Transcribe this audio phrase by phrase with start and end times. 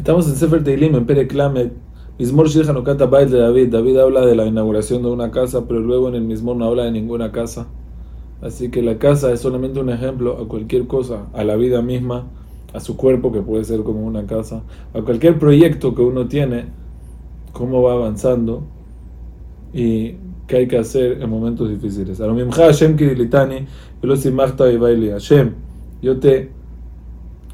[0.00, 1.74] Estamos en Sefer Teilim, en Pere Klamet.
[2.18, 3.68] Mismor Shir Hanukata Bait de David.
[3.68, 6.84] David habla de la inauguración de una casa, pero luego en el Mismor no habla
[6.84, 7.66] de ninguna casa.
[8.40, 12.28] Así que la casa es solamente un ejemplo a cualquier cosa, a la vida misma,
[12.72, 14.62] a su cuerpo, que puede ser como una casa,
[14.94, 16.68] a cualquier proyecto que uno tiene,
[17.52, 18.62] cómo va avanzando
[19.74, 20.14] y
[20.46, 22.16] qué hay que hacer en momentos difíciles.
[25.10, 25.52] Hashem,
[26.00, 26.59] yo te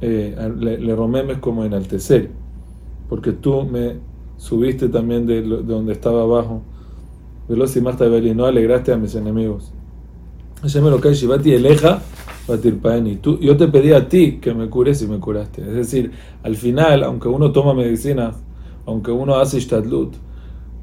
[0.00, 2.30] eh, le, le romemes como enaltecer,
[3.08, 3.96] porque tú me
[4.38, 6.62] subiste también de, donde estaba abajo.
[7.48, 9.72] Veloz y y no alegraste a mis enemigos.
[10.90, 11.00] lo
[13.20, 15.62] Tú, yo te pedí a ti que me cures y me curaste.
[15.62, 16.12] Es decir,
[16.42, 18.32] al final, aunque uno toma medicina,
[18.86, 20.14] aunque uno hace ishtadlut,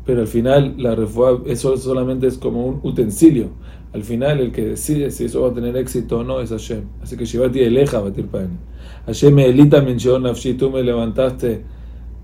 [0.05, 3.49] pero al final la refugia, eso solamente es como un utensilio.
[3.93, 6.83] Al final el que decide si eso va a tener éxito o no es Hashem.
[7.01, 8.57] Así que Shivati eleja batir paeni.
[9.05, 11.61] Hashem me elita nafshi, tú me levantaste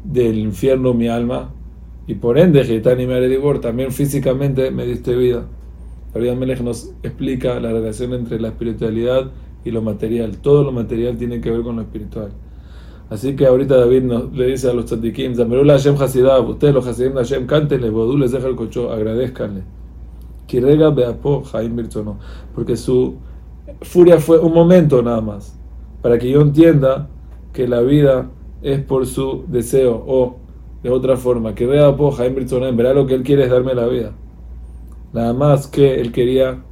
[0.04, 1.54] del infierno mi alma
[2.08, 5.46] y por ende Gitani Meredibor también físicamente me diste vida.
[6.14, 9.32] David Melech nos explica la relación entre la espiritualidad
[9.64, 10.38] y lo material.
[10.38, 12.32] Todo lo material tiene que ver con lo espiritual.
[13.12, 16.88] Así que ahorita David nos, le dice a los tzadikim, Zamerula Hashem Hasidab, ustedes los
[16.88, 19.64] Hasidim de Hashem, cántenle, Bodú les deja el cocho, agradezcanle.
[20.48, 22.20] Kirega Beapo Jaim Birtono,
[22.56, 23.16] porque su
[23.82, 25.60] furia fue un momento nada más,
[26.02, 27.10] para que yo entienda
[27.52, 28.30] que la vida
[28.62, 30.38] es por su deseo, o
[30.82, 33.76] de otra forma, que Beapo Jaim Birtono, en verdad lo que él quiere es darme
[33.76, 34.14] la vida.
[35.12, 36.64] Nada más que él quería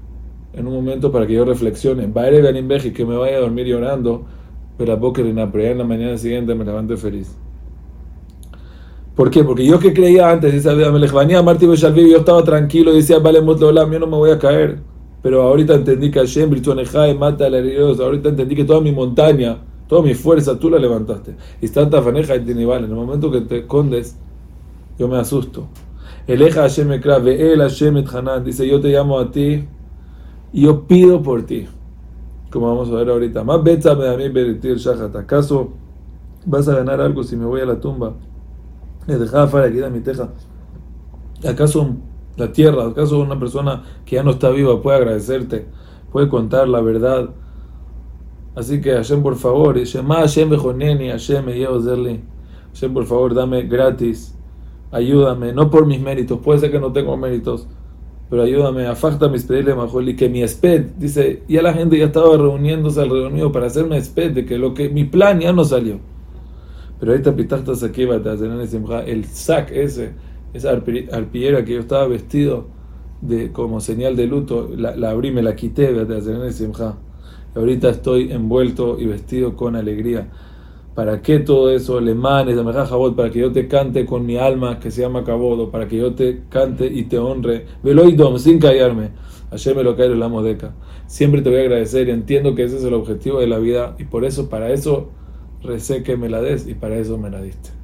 [0.53, 4.38] en un momento para que yo reflexione, Baere Beji, que me vaya a dormir llorando
[4.79, 7.35] pero en la mañana siguiente me levante feliz.
[9.13, 9.43] ¿Por qué?
[9.43, 10.73] Porque yo que creía antes, dice
[11.43, 14.79] Martí yo estaba tranquilo y decía, vale, yo no me voy a caer.
[15.21, 17.57] Pero ahorita entendí que Hashem, y mata a la
[18.01, 19.57] Ahorita entendí que toda mi montaña,
[19.89, 21.35] toda mi fuerza, tú la levantaste.
[21.61, 22.85] Y está tafaneja y vale.
[22.85, 24.15] En el momento que te escondes,
[24.97, 25.67] yo me asusto.
[26.25, 28.45] Eleja Hashem Ekra, el Hashem et Hanan.
[28.45, 29.65] Dice, yo te llamo a ti
[30.53, 31.67] y yo pido por ti
[32.51, 33.43] como vamos a ver ahorita.
[33.43, 33.63] Más
[33.95, 34.29] me a mí
[34.77, 35.15] shahat.
[35.15, 35.69] ¿Acaso
[36.45, 38.13] vas a ganar algo si me voy a la tumba?
[39.07, 40.29] Le dejaba fuera aquí mi teja.
[41.47, 41.95] ¿Acaso
[42.35, 45.67] la tierra, acaso una persona que ya no está viva puede agradecerte,
[46.11, 47.29] puede contar la verdad?
[48.55, 50.49] Así que Hashem, por favor, Hashem Hashem
[52.73, 54.35] Hashem, por favor, dame gratis,
[54.91, 57.67] ayúdame, no por mis méritos, puede ser que no tengo méritos
[58.29, 59.73] pero ayúdame, afacta mis pedirle
[60.07, 63.97] y que mi esped, dice, ya la gente ya estaba reuniéndose alrededor mío para hacerme
[63.97, 65.99] esped, de que lo que mi plan ya no salió.
[66.99, 70.11] Pero ahorita pitachtas aquí el sac ese,
[70.53, 72.67] esa arpillera que yo estaba vestido
[73.21, 78.97] de como señal de luto, la, la abrí, me la quité, y ahorita estoy envuelto
[78.99, 80.27] y vestido con alegría.
[80.99, 82.01] ¿Para qué todo eso?
[82.01, 82.57] Le manes,
[83.15, 86.13] para que yo te cante con mi alma que se llama Cabodo, para que yo
[86.13, 87.67] te cante y te honre.
[87.81, 89.11] Veloidom, sin callarme.
[89.49, 90.75] Ayer me lo cae la modeca.
[91.07, 93.95] Siempre te voy a agradecer y entiendo que ese es el objetivo de la vida
[93.97, 95.07] y por eso, para eso
[95.63, 97.78] recé que me la des y para eso me la diste.